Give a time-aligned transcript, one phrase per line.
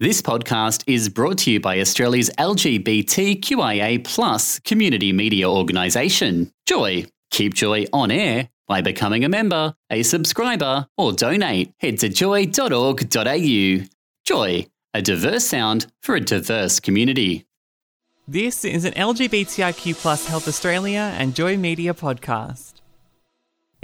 [0.00, 7.06] This podcast is brought to you by Australia's LGBTQIA plus community media organisation, Joy.
[7.30, 11.72] Keep Joy on air by becoming a member, a subscriber, or donate.
[11.78, 13.86] Head to joy.org.au.
[14.24, 17.46] Joy, a diverse sound for a diverse community.
[18.26, 22.73] This is an LGBTIQ plus Health Australia and Joy Media podcast.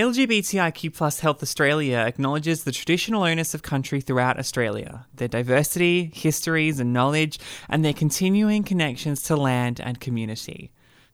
[0.01, 6.81] LGBTIQ plus Health Australia acknowledges the traditional owners of country throughout Australia, their diversity, histories,
[6.81, 7.39] and knowledge,
[7.69, 10.73] and their continuing connections to land and community.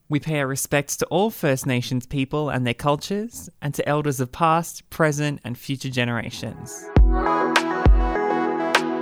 [0.09, 4.21] We pay our respects to all First Nations people and their cultures, and to elders
[4.21, 6.89] of past, present, and future generations.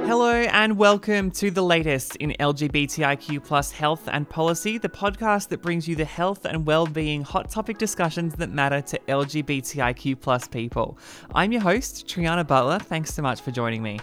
[0.07, 5.63] Hello and welcome to the latest in LGBTIQ plus health and policy, the podcast that
[5.63, 10.99] brings you the health and well-being hot topic discussions that matter to LGBTIQ plus people.
[11.35, 12.81] I'm your host, Triana Butler.
[12.81, 13.99] Thanks so much for joining me.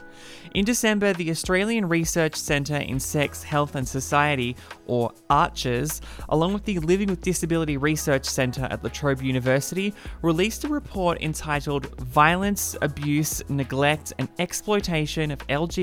[0.55, 4.55] In December, the Australian Research Centre in Sex, Health and Society,
[4.87, 10.63] or ARCSHS, along with the Living with Disability Research Centre at La Trobe University, released
[10.63, 15.39] a report entitled Violence, Abuse, Neglect and Exploitation of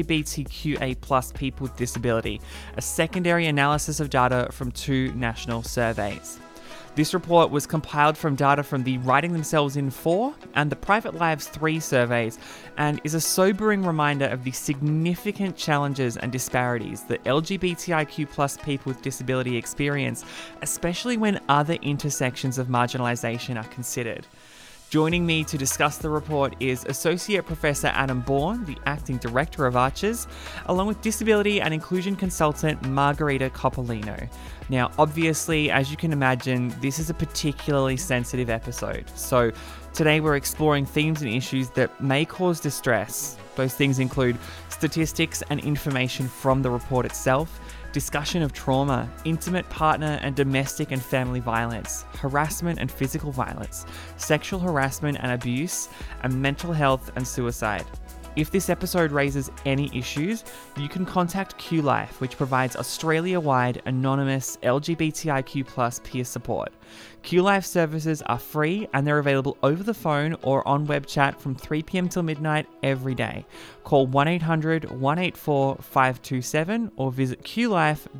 [0.09, 2.41] LGBTQA plus people with disability,
[2.77, 6.39] a secondary analysis of data from two national surveys.
[6.95, 11.15] This report was compiled from data from the Writing Themselves in 4 and the Private
[11.15, 12.41] Lives 3 surveys
[12.77, 18.91] and is a sobering reminder of the significant challenges and disparities that LGBTIQ plus people
[18.91, 20.25] with disability experience,
[20.63, 24.27] especially when other intersections of marginalisation are considered.
[24.91, 29.75] Joining me to discuss the report is Associate Professor Adam Bourne, the Acting Director of
[29.75, 30.27] ARCSHS,
[30.65, 34.31] along with Disability and Inclusion Consultant Margherita Coppolino.
[34.71, 39.05] Now, obviously, as you can imagine, this is a particularly sensitive episode.
[39.15, 39.53] So,
[39.93, 43.37] today we're exploring themes and issues that may cause distress.
[43.57, 44.39] Those things include
[44.71, 47.61] statistics and information from the report itself
[47.99, 53.87] discussion of trauma, intimate partner and domestic and family violence, harassment and physical violence,
[54.19, 55.89] sexual harassment and abuse,
[56.23, 57.85] and mental health and suicide.
[58.39, 60.45] If this episode raises any issues,
[60.77, 66.73] you can contact QLife, which provides Australia wide anonymous LGBTIQ peer support.
[67.25, 71.57] QLife services are free and they're available over the phone or on web chat from
[71.57, 73.45] 3 pm till midnight every day.
[73.83, 78.19] Call 1 800 184 527 or visit qlife.org.au.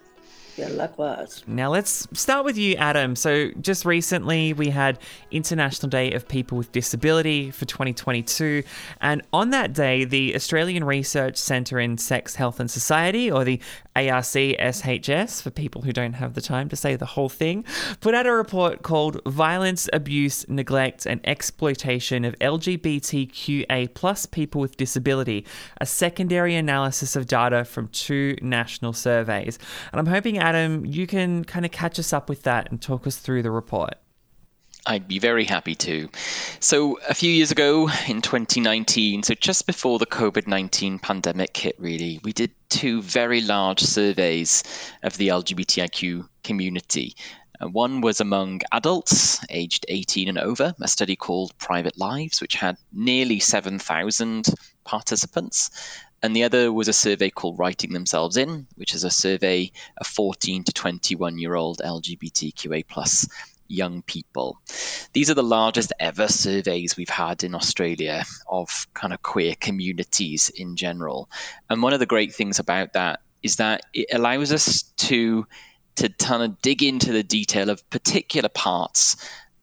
[0.57, 1.43] Yeah, likewise.
[1.49, 3.17] Now let's start with you, Adam.
[3.17, 4.99] So just recently we had
[5.33, 8.63] International Day of People with Disability for 2022,
[9.01, 13.61] and on that day, the Australian Research Centre in Sex, Health and Society, or the
[13.97, 17.65] ARCSHS, for people who don't have the time to say the whole thing,
[18.01, 24.77] put out a report called Violence, Abuse, Neglect and Exploitation of LGBTQA plus people with
[24.77, 25.45] disability,
[25.81, 29.59] a secondary analysis of data from two national surveys.
[29.93, 33.07] And I'm hoping Adam, you can kind of catch us up with that and talk
[33.07, 33.95] us through the report.
[34.85, 36.11] I'd be very happy to.
[36.61, 41.77] So, a few years ago in 2019, so just before the COVID 19 pandemic hit,
[41.79, 44.63] really, we did two very large surveys
[45.03, 47.17] of the LGBTIQ community.
[47.63, 52.57] Uh, one was among adults aged 18 and over, a study called Private Lives, which
[52.57, 54.49] had nearly 7,000
[54.85, 55.71] participants.
[56.25, 60.07] And the other was a survey called Writing Themselves In, which is a survey of
[60.07, 63.29] 14 to 21 year old LGBTQA plus
[63.69, 64.59] young people.
[65.13, 70.49] These are the largest ever surveys we've had in Australia of kind of queer communities
[70.49, 71.29] in general.
[71.69, 75.47] And one of the great things about that is that it allows us to
[75.97, 79.17] to kind of dig into the detail of particular parts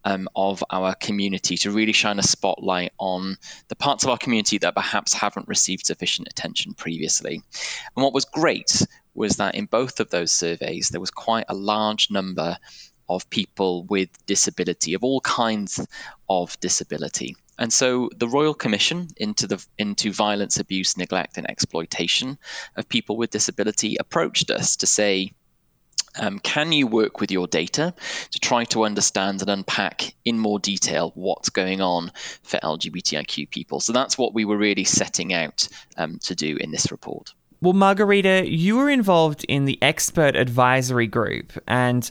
[0.03, 3.37] um, of our community to really shine a spotlight on
[3.67, 7.41] the parts of our community that perhaps haven't received sufficient attention previously.
[7.95, 11.55] And what was great was that in both of those surveys, there was quite a
[11.55, 12.57] large number
[13.09, 15.85] of people with disability, of all kinds
[16.29, 17.35] of disability.
[17.59, 22.39] And so the Royal Commission into the into violence, abuse, neglect, and exploitation
[22.75, 25.31] of people with disability approached us to say,
[26.19, 27.93] um, can you work with your data
[28.31, 32.11] to try to understand and unpack in more detail what's going on
[32.43, 33.79] for LGBTIQ people?
[33.79, 35.67] So that's what we were really setting out
[35.97, 37.33] um, to do in this report.
[37.61, 42.09] Well, Margherita, you were involved in the expert advisory group, and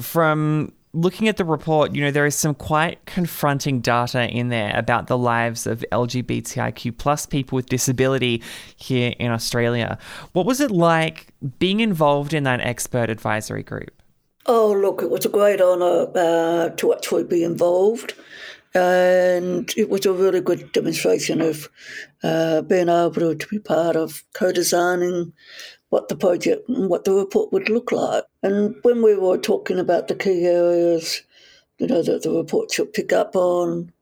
[0.00, 4.76] from looking at the report, you know, there is some quite confronting data in there
[4.76, 8.42] about the lives of LGBTIQ plus people with disability
[8.76, 9.98] here in Australia.
[10.32, 11.28] What was it like
[11.58, 14.02] being involved in that expert advisory group?
[14.46, 18.14] Oh, look, it was a great honour uh, to actually be involved.
[18.74, 21.68] And it was a really good demonstration of
[22.22, 25.32] uh, being able to be part of co designing
[25.90, 28.24] what the project and what the report would look like.
[28.42, 31.22] And when we were talking about the key areas,
[31.78, 33.92] you know, that the report should pick up on,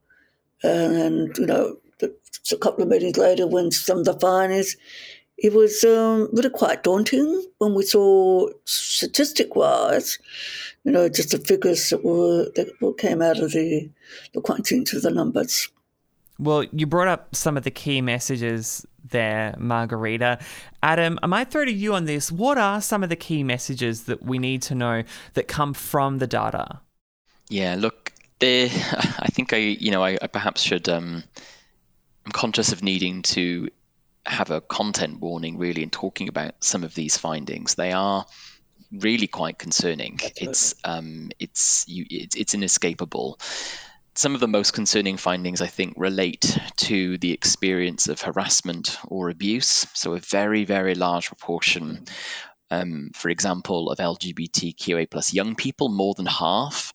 [0.62, 1.76] and, you know,
[2.52, 4.76] a couple of meetings later when some of the findings,
[5.38, 10.18] it was um, really quite daunting when we saw statistic wise,
[10.84, 13.90] you know, just the figures that were that came out of the
[14.32, 15.68] the crunching to the numbers.
[16.38, 20.38] Well, you brought up some of the key messages there, Margherita.
[20.82, 22.32] Adam, I might throw to you on this.
[22.32, 25.04] What are some of the key messages that we need to know
[25.34, 26.80] that come from the data?
[27.48, 28.66] Yeah, look, there.
[29.18, 30.88] I think I, you know, I, I perhaps should.
[30.88, 31.22] Um,
[32.26, 33.68] I'm conscious of needing to
[34.26, 37.74] have a content warning, really, in talking about some of these findings.
[37.74, 38.24] They are
[38.92, 40.20] really quite concerning.
[40.36, 43.38] It's um, it's you, it's, it's inescapable
[44.14, 49.28] some of the most concerning findings, I think, relate to the experience of harassment or
[49.28, 49.86] abuse.
[49.92, 52.04] So, a very, very large proportion,
[52.70, 56.92] um, for example, of LGBTQA plus young people, more than half,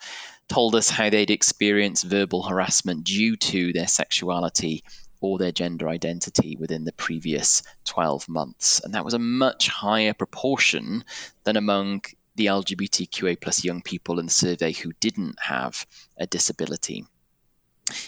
[0.47, 4.83] told us how they'd experienced verbal harassment due to their sexuality
[5.21, 8.79] or their gender identity within the previous 12 months.
[8.83, 11.03] And that was a much higher proportion
[11.43, 12.03] than among
[12.39, 15.85] the LGBTQA plus young people in the survey who didn't have
[16.17, 17.03] a disability.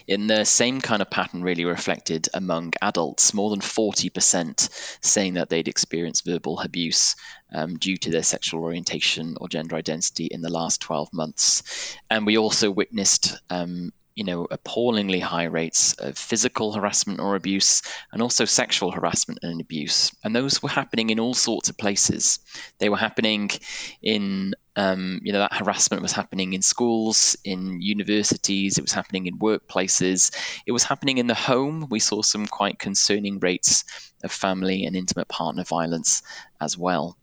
[0.07, 4.69] In the same kind of pattern, really reflected among adults, more than 40%
[5.01, 7.13] saying that they'd experienced verbal abuse
[7.51, 11.98] um, due to their sexual orientation or gender identity in the last 12 months.
[12.10, 17.81] And we also witnessed um, you know, appallingly high rates of physical harassment or abuse
[18.11, 20.11] and also sexual harassment and abuse.
[20.23, 22.39] And those were happening in all sorts of places.
[22.79, 23.49] They were happening
[24.01, 29.27] in, um, you know, that harassment was happening in schools, in universities, it was happening
[29.27, 30.35] in workplaces,
[30.65, 31.87] it was happening in the home.
[31.89, 33.85] We saw some quite concerning rates
[34.23, 36.21] of family and intimate partner violence
[36.59, 37.17] as well.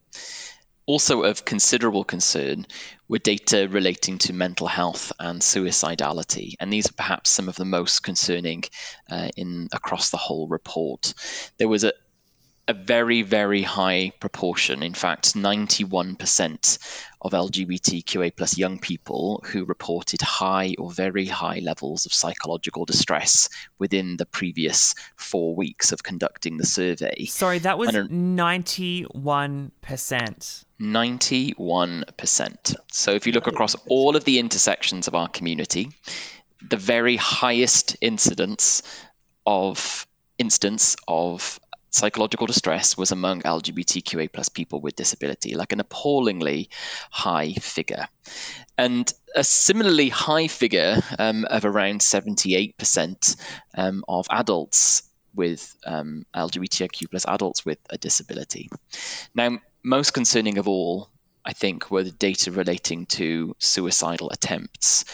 [0.89, 2.65] Also, of considerable concern
[3.09, 7.63] were data relating to mental health and suicidality, and these are perhaps some of the
[7.63, 8.63] most concerning
[9.11, 11.13] uh, in across the whole report.
[11.59, 11.93] There was a,
[12.67, 16.79] a very, very high proportion, in fact, 91%
[17.21, 23.47] of LGBTQA plus young people who reported high or very high levels of psychological distress
[23.77, 27.25] within the previous four weeks of conducting the survey.
[27.25, 30.65] Sorry, that was 91%.
[30.81, 32.75] 91%.
[32.91, 35.89] So if you look across all of the intersections of our community,
[36.69, 38.81] the very highest incidence
[39.45, 41.59] of instance of
[41.91, 46.69] psychological distress was among LGBTQA plus people with disability, like an appallingly
[47.11, 48.07] high figure.
[48.77, 53.35] And a similarly high figure um, of around 78%
[53.75, 55.03] um, of adults
[55.35, 58.69] with um, LGBTIQ plus adults with a disability.
[59.35, 61.09] Now, most concerning of all,
[61.45, 65.05] I think, were the data relating to suicidal attempts.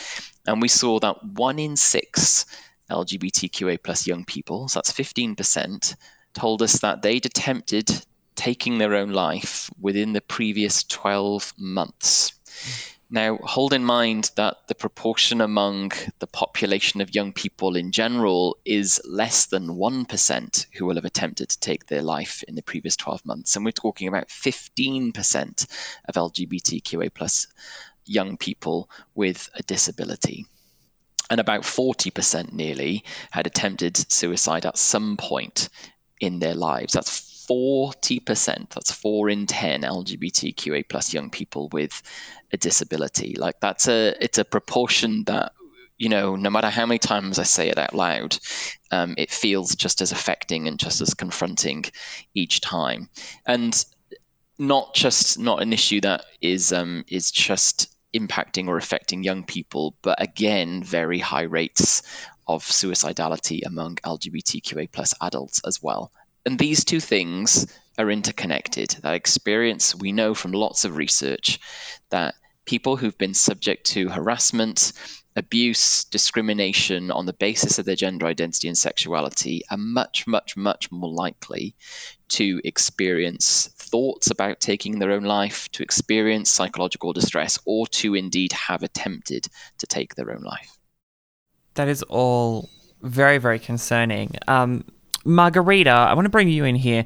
[0.47, 2.45] And we saw that one in six
[2.89, 5.95] LGBTQA plus young people, so that's 15%,
[6.33, 7.91] told us that they'd attempted
[8.35, 12.33] taking their own life within the previous 12 months.
[13.15, 18.57] Now, hold in mind that the proportion among the population of young people in general
[18.65, 22.97] is less than 1% who will have attempted to take their life in the previous
[22.97, 23.55] 12 months.
[23.55, 25.65] And we're talking about 15%
[26.09, 27.47] of LGBTQA plus
[28.03, 30.45] young people with a disability
[31.29, 35.69] and about 40% nearly had attempted suicide at some point
[36.19, 36.91] in their lives.
[36.91, 38.69] That's 40%.
[38.69, 42.01] That's four in 10 LGBTQA plus young people with
[42.51, 43.35] a disability.
[43.37, 45.51] Like that's a, it's a proportion that,
[45.97, 48.37] you know, no matter how many times I say it out loud,
[48.91, 51.85] um, it feels just as affecting and just as confronting
[52.33, 53.09] each time.
[53.45, 53.85] And
[54.57, 59.95] not just not an issue that is um, is just impacting or affecting young people,
[60.01, 62.01] but again, very high rates
[62.47, 66.11] of suicidality among LGBTQA plus adults as well.
[66.45, 67.65] And these two things
[67.97, 68.97] are interconnected.
[69.01, 71.59] That experience, we know from lots of research
[72.09, 72.35] that
[72.65, 74.93] people who've been subject to harassment,
[75.35, 80.91] abuse, discrimination on the basis of their gender identity and sexuality are much, much, much
[80.91, 81.75] more likely
[82.27, 88.51] to experience thoughts about taking their own life, to experience psychological distress, or to indeed
[88.53, 89.47] have attempted
[89.77, 90.77] to take their own life.
[91.75, 92.69] That is all
[93.01, 94.35] very, very concerning.
[94.47, 94.85] Um,
[95.25, 97.05] Margherita, I want to bring you in here.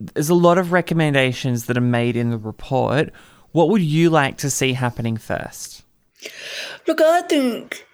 [0.00, 3.12] There's a lot of recommendations that are made in the report.
[3.52, 5.82] What would you like to see happening first?
[6.86, 7.86] Look, I think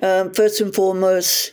[0.00, 1.52] um, first and foremost,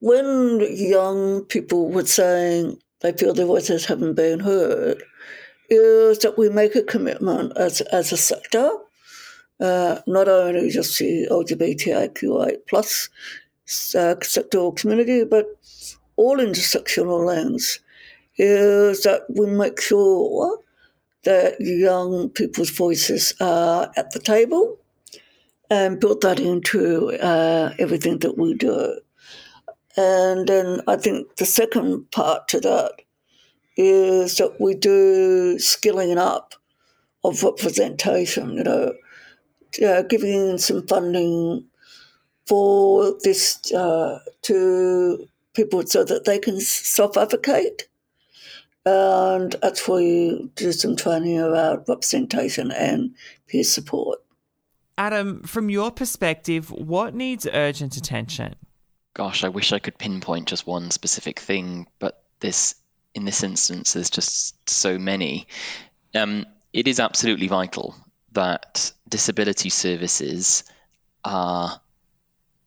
[0.00, 5.02] when young people were saying they feel their voices haven't been heard,
[5.68, 8.70] is that we make a commitment as, as a sector,
[9.60, 13.08] uh, not only just the LGBTIQA plus
[13.94, 15.46] uh, sector or community, but
[16.18, 17.80] all intersectional lens,
[18.36, 20.58] is that we make sure
[21.24, 24.78] that young people's voices are at the table
[25.70, 29.00] and build that into uh, everything that we do.
[29.96, 32.92] And then I think the second part to that
[33.76, 36.54] is that we do skilling up
[37.24, 38.94] of representation, you know,
[39.84, 41.64] uh, giving some funding
[42.46, 47.88] for this uh, to people so that they can self advocate.
[48.86, 53.14] And that's where you do some training around representation and
[53.48, 54.20] peer support.
[54.96, 58.54] Adam, from your perspective, what needs urgent attention?
[59.14, 62.76] Gosh, I wish I could pinpoint just one specific thing, but this,
[63.14, 65.48] in this instance, there's just so many.
[66.14, 67.96] Um, it is absolutely vital
[68.32, 70.64] that disability services
[71.24, 71.80] are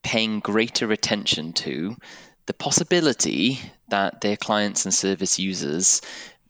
[0.03, 1.95] paying greater attention to
[2.45, 6.01] the possibility that their clients and service users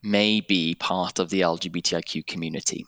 [0.04, 2.86] may be part of the LGBTIQ community.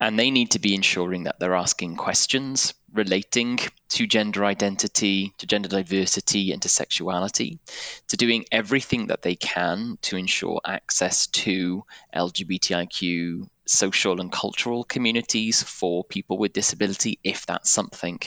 [0.00, 3.58] And they need to be ensuring that they're asking questions relating
[3.88, 7.58] to gender identity, to gender diversity, and to sexuality,
[8.06, 11.84] to doing everything that they can to ensure access to
[12.14, 18.18] LGBTIQ social and cultural communities for people with disability if that's something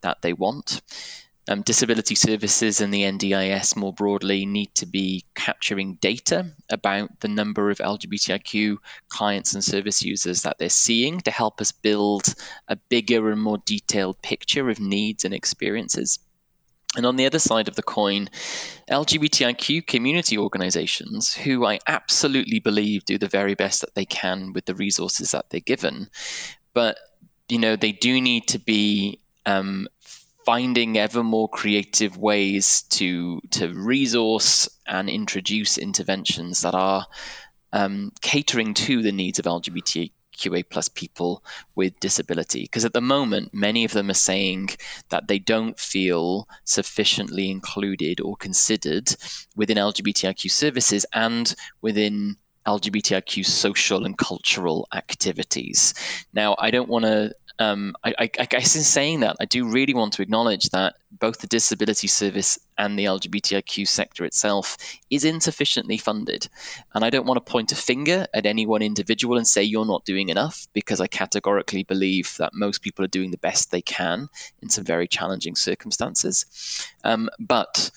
[0.00, 0.80] that they want.
[1.50, 7.28] Um, disability services and the NDIS more broadly need to be capturing data about the
[7.28, 8.76] number of LGBTIQ
[9.08, 12.36] clients and service users that they're seeing to help us build
[12.68, 16.20] a bigger and more detailed picture of needs and experiences.
[16.96, 18.30] And on the other side of the coin,
[18.88, 24.66] LGBTIQ community organizations, who I absolutely believe do the very best that they can with
[24.66, 26.10] the resources that they're given,
[26.74, 26.96] but
[27.48, 29.88] you know they do need to be um,
[30.50, 37.06] finding ever more creative ways to to resource and introduce interventions that are
[37.72, 41.44] um, catering to the needs of LGBTQA plus people
[41.76, 42.62] with disability.
[42.62, 44.70] Because at the moment, many of them are saying
[45.10, 49.14] that they don't feel sufficiently included or considered
[49.54, 55.94] within LGBTIQ services and within LGBTIQ social and cultural activities.
[56.32, 59.68] Now, I don't want to um, I, I, I, guess in saying that, I do
[59.68, 64.78] really want to acknowledge that both the disability service and the LGBTIQ sector itself
[65.10, 66.48] is insufficiently funded.
[66.94, 69.84] And I don't want to point a finger at any one individual and say you're
[69.84, 73.82] not doing enough, because I categorically believe that most people are doing the best they
[73.82, 74.30] can
[74.62, 76.46] in some very challenging circumstances.
[77.04, 77.90] Um, but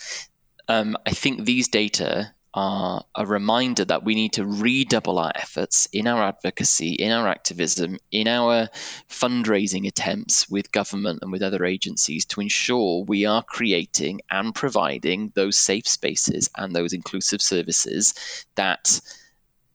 [0.68, 5.88] um, I think these data are a reminder that we need to redouble our efforts
[5.92, 8.70] in our advocacy, in our activism, in our
[9.10, 15.32] fundraising attempts with government and with other agencies to ensure we are creating and providing
[15.36, 18.14] those safe spaces and those inclusive services
[18.56, 19.02] that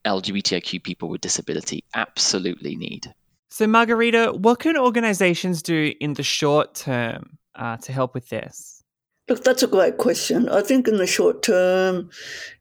[0.04, 3.12] LGBTIQ people with disability absolutely need.
[3.50, 8.77] So, Margherita, what can organizations do in the short term uh, to help with this?
[9.28, 10.48] Look, that's a great question.
[10.48, 12.08] I think in the short term,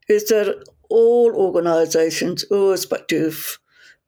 [0.06, 3.58] is that all organisations, irrespective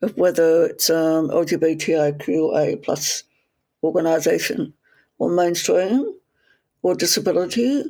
[0.02, 3.25] of whether it's um, LGBTIQA plus
[3.83, 4.75] organisation
[5.19, 6.14] or mainstream
[6.83, 7.85] or disability,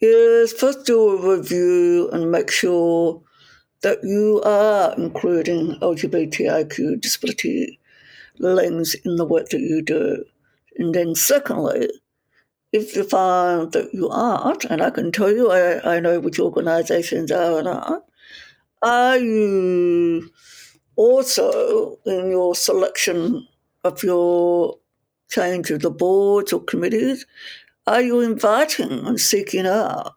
[0.00, 3.22] is first do a review and make sure
[3.82, 7.78] that you are including LGBTIQ disability
[8.38, 10.24] lens in the work that you do.
[10.78, 11.88] And then secondly,
[12.72, 16.38] if you find that you aren't, and I can tell you, I, I know which
[16.38, 18.04] organizations are and aren't,
[18.82, 20.30] are you
[20.96, 23.46] also in your selection
[23.84, 24.78] of your
[25.28, 27.26] change of the boards or committees,
[27.86, 30.14] are you inviting and seeking out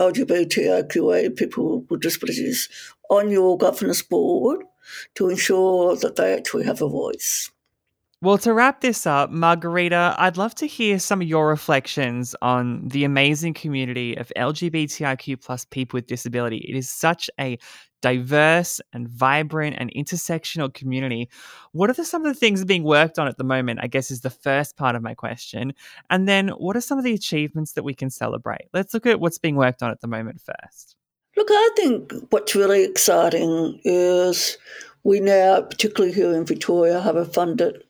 [0.00, 2.68] LGBTIQA people with disabilities
[3.10, 4.64] on your governance board
[5.14, 7.50] to ensure that they actually have a voice.
[8.24, 12.88] Well, to wrap this up, Margherita, I'd love to hear some of your reflections on
[12.88, 16.64] the amazing community of LGBTIQ plus people with disability.
[16.66, 17.58] It is such a
[18.00, 21.28] diverse and vibrant and intersectional community.
[21.72, 23.80] What are the, some of the things being worked on at the moment?
[23.82, 25.74] I guess is the first part of my question.
[26.08, 28.68] And then what are some of the achievements that we can celebrate?
[28.72, 30.96] Let's look at what's being worked on at the moment first.
[31.36, 34.56] Look, I think what's really exciting is
[35.04, 37.84] we now, particularly here in Victoria, have a funded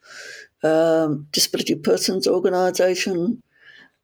[0.65, 3.43] um, disability persons organisation,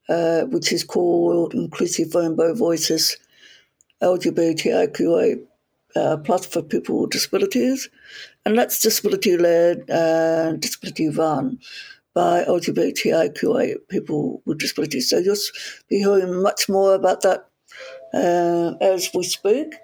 [0.09, 3.17] uh, which is called Inclusive Rainbow Voices
[4.01, 5.43] LGBTIQA
[5.97, 7.89] uh, plus for people with disabilities.
[8.47, 11.59] And that's disability led and disability run
[12.15, 15.11] by LGBTIQA people with disabilities.
[15.11, 15.37] So you'll
[15.89, 17.49] be hearing much more about that
[18.15, 19.75] uh, as we speak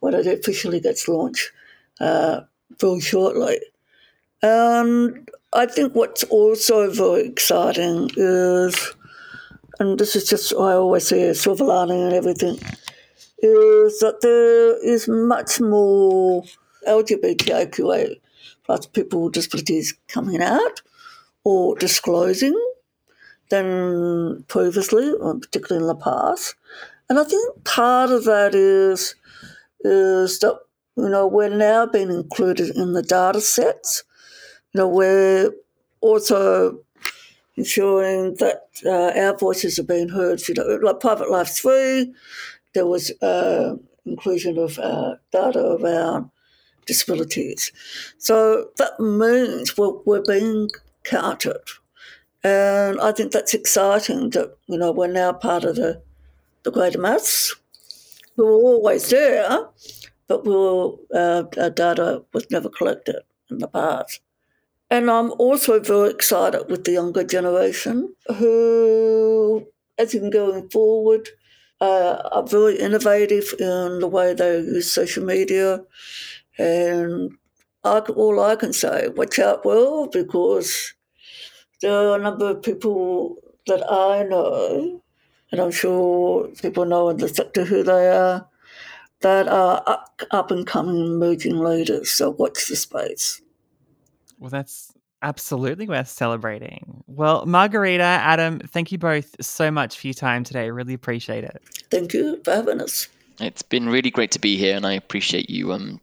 [0.00, 1.52] when it officially gets launched
[2.00, 2.42] uh,
[2.80, 3.60] very shortly.
[4.42, 8.94] And I think what's also very exciting is,
[9.78, 12.58] and this is just, I always say silver lining and everything,
[13.38, 16.44] is that there is much more
[16.86, 18.20] LGBTIQA
[18.64, 20.82] plus people with disabilities coming out
[21.44, 22.58] or disclosing
[23.50, 26.54] than previously, particularly in the past.
[27.08, 29.14] And I think part of that is
[29.80, 30.58] is that
[30.96, 34.04] you know we're now being included in the data sets.
[34.72, 35.52] You know we're
[36.00, 36.80] also
[37.56, 40.46] ensuring that uh, our voices are being heard.
[40.48, 42.12] You know, like Private Life Three,
[42.74, 46.30] there was uh, inclusion of uh, data around
[46.86, 47.72] disabilities.
[48.18, 50.70] So that means we're, we're being
[51.04, 51.60] counted.
[52.44, 56.02] And I think that's exciting that, you know, we're now part of the
[56.62, 57.54] the greater mass.
[58.36, 59.68] We were always there,
[60.28, 64.20] but we were, uh, our data was never collected in the past.
[64.90, 69.66] And I'm also very excited with the younger generation who,
[69.98, 71.28] as in going forward,
[71.80, 75.82] uh, are very innovative in the way they use social media.
[76.58, 77.32] And
[77.84, 80.94] I, all I can say, watch out, well, because
[81.82, 83.36] there are a number of people
[83.66, 85.02] that I know
[85.52, 88.48] and I'm sure people know in the sector who they are,
[89.20, 92.10] that are up, up and coming emerging leaders.
[92.10, 93.40] So watch the space.
[94.38, 97.02] Well, that's absolutely worth celebrating.
[97.06, 100.70] Well, Margherita, Adam, thank you both so much for your time today.
[100.70, 101.62] Really appreciate it.
[101.90, 103.08] Thank you for having us.
[103.40, 106.00] It's been really great to be here, and I appreciate you um,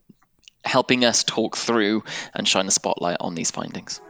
[0.65, 2.03] helping us talk through
[2.35, 4.01] and shine a spotlight on these findings.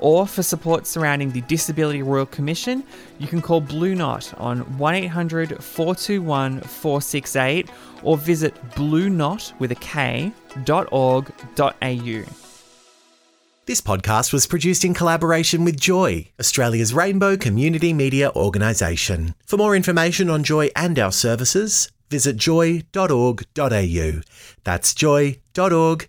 [0.00, 2.84] Or for support surrounding the Disability Royal Commission,
[3.18, 7.70] you can call Blue Knot on 1 800 421 468
[8.02, 10.32] or visit blueknot with a K.org.au.
[13.66, 19.34] This podcast was produced in collaboration with Joy, Australia's rainbow community media organisation.
[19.44, 24.20] For more information on Joy and our services, visit joy.org.au.
[24.62, 26.06] That's joy.org.au.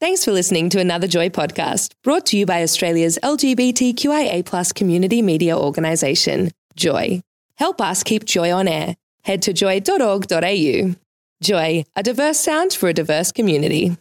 [0.00, 5.56] Thanks for listening to another Joy podcast brought to you by Australia's LGBTQIA community media
[5.56, 7.22] organisation, Joy.
[7.54, 8.96] Help us keep Joy on air.
[9.22, 10.96] Head to joy.org.au.
[11.40, 13.96] Joy, a diverse sound for a diverse community.